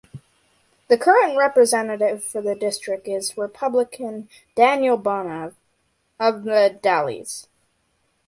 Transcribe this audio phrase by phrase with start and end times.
[0.87, 5.55] The current representative for the district is Republican Daniel Bonham
[6.19, 7.47] of The Dalles.